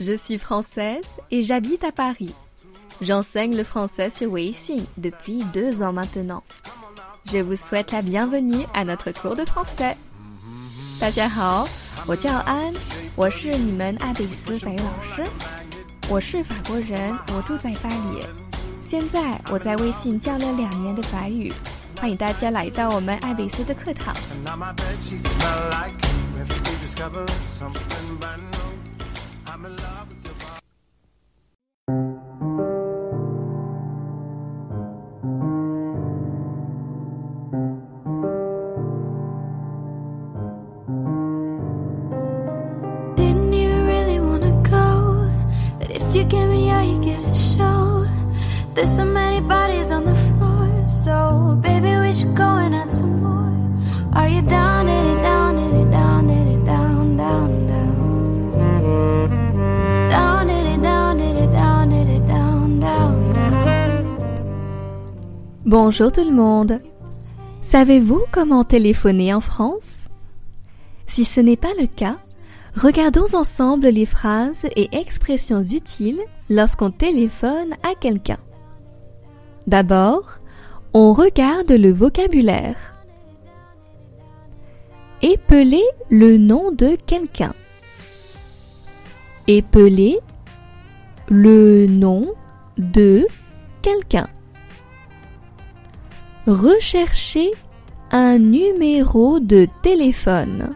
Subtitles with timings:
[0.00, 2.32] Je suis française et j'habite à Paris.
[3.00, 6.44] J'enseigne le français sur Weixin depuis deux ans maintenant.
[7.24, 9.96] Je vous souhaite la bienvenue à notre cours de français.
[11.00, 11.68] 大家好，
[12.06, 12.72] 我叫安，
[13.16, 15.24] 我是你们阿贝斯法语老师。
[16.08, 18.20] 我是法国人，我住在巴黎。
[18.84, 21.52] 现在我在微信教了两年的法语。
[22.00, 24.14] 欢迎大家来到我们爱丽丝的课堂。
[29.58, 30.27] I'm in love with you.
[65.68, 66.80] Bonjour tout le monde.
[67.60, 70.06] Savez-vous comment téléphoner en France?
[71.06, 72.16] Si ce n'est pas le cas,
[72.74, 78.38] regardons ensemble les phrases et expressions utiles lorsqu'on téléphone à quelqu'un.
[79.66, 80.38] D'abord,
[80.94, 82.94] on regarde le vocabulaire.
[85.20, 87.52] Épeler le nom de quelqu'un.
[89.46, 90.18] Épeler
[91.28, 92.26] le nom
[92.78, 93.26] de
[93.82, 94.28] quelqu'un.
[96.48, 97.50] Rechercher
[98.10, 100.74] un numéro de téléphone.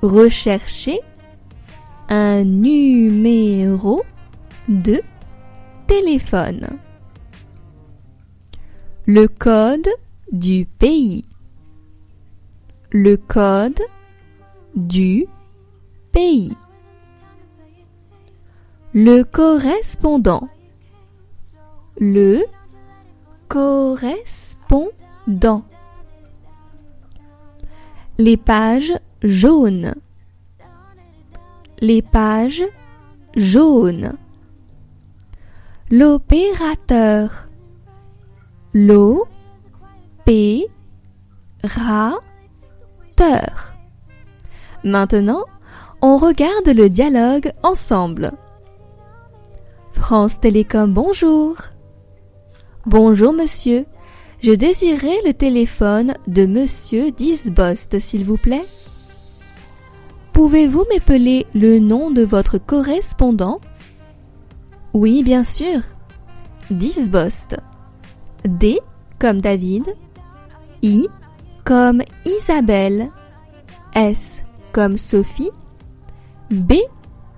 [0.00, 1.00] Rechercher
[2.08, 4.04] un numéro
[4.68, 5.00] de
[5.88, 6.68] téléphone.
[9.06, 9.88] Le code
[10.30, 11.24] du pays.
[12.92, 13.82] Le code
[14.76, 15.26] du
[16.12, 16.56] pays.
[18.94, 20.48] Le correspondant.
[21.98, 22.44] Le
[23.48, 25.64] correspondant.
[28.18, 28.92] Les pages
[29.22, 29.94] jaunes.
[31.80, 32.64] Les pages
[33.36, 34.16] jaunes.
[35.90, 37.48] L'opérateur.
[38.74, 39.28] L'opérateur.
[44.84, 45.44] Maintenant,
[46.00, 48.32] on regarde le dialogue ensemble.
[49.90, 51.56] France Télécom, bonjour.
[52.90, 53.84] Bonjour monsieur,
[54.42, 58.64] je désirais le téléphone de monsieur Disbost, s'il vous plaît.
[60.32, 63.60] Pouvez-vous m'épeler le nom de votre correspondant?
[64.94, 65.82] Oui, bien sûr.
[66.70, 67.58] Disbost.
[68.46, 68.80] D
[69.18, 69.84] comme David.
[70.82, 71.08] I
[71.64, 73.10] comme Isabelle.
[73.94, 74.38] S
[74.72, 75.50] comme Sophie.
[76.50, 76.72] B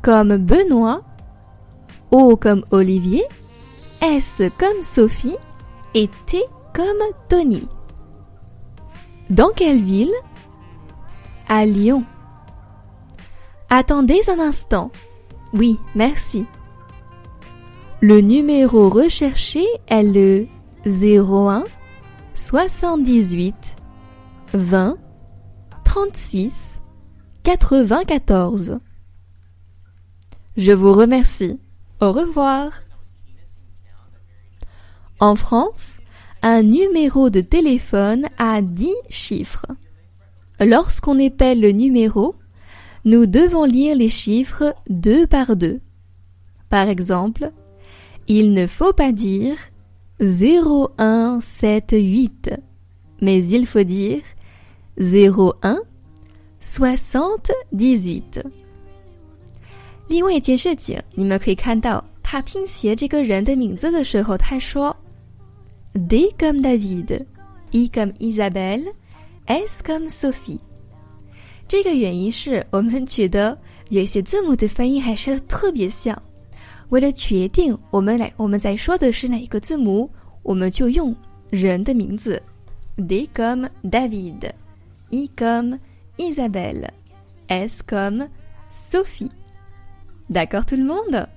[0.00, 1.02] comme Benoît.
[2.10, 3.24] O comme Olivier.
[4.04, 5.36] S comme Sophie
[5.94, 6.44] et T
[6.74, 6.84] comme
[7.30, 7.66] Tony.
[9.30, 10.12] Dans quelle ville?
[11.48, 12.04] À Lyon.
[13.70, 14.90] Attendez un instant.
[15.54, 16.44] Oui, merci.
[18.02, 20.48] Le numéro recherché est le
[20.84, 21.64] 01
[22.34, 23.54] 78
[24.52, 24.98] 20
[25.84, 26.78] 36
[27.42, 28.78] 94.
[30.58, 31.58] Je vous remercie.
[32.00, 32.83] Au revoir.
[35.19, 35.97] En France,
[36.41, 39.65] un numéro de téléphone a 10 chiffres.
[40.59, 42.35] Lorsqu'on épelle le numéro,
[43.05, 45.79] nous devons lire les chiffres deux par deux.
[46.69, 47.51] Par exemple,
[48.27, 49.57] il ne faut pas dire
[50.19, 52.51] 0178,
[53.21, 54.21] mais il faut dire
[54.97, 55.81] 01
[56.59, 58.43] 78。
[60.09, 64.95] 另外一件事情，你们可以看到他拼写这个人的名字的时候，他说
[65.93, 67.25] D comme David,
[67.71, 68.85] I comme Isabelle,
[69.45, 70.59] S comme Sophie。
[71.67, 73.57] 这个原因是我们觉得
[73.89, 76.19] 有些字母的发音还是特别像。
[76.89, 80.09] 为了确定我们来我们在说的是哪一个字母，
[80.41, 81.15] 我们就用
[81.49, 82.41] 人的名字：
[82.95, 84.51] D comme David,
[85.11, 85.79] I comme
[86.17, 86.89] Isabelle,
[87.47, 88.27] S comme
[88.71, 89.29] Sophie。
[90.31, 91.27] D'accord tout le monde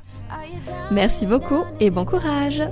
[0.90, 2.62] Merci beaucoup et bon courage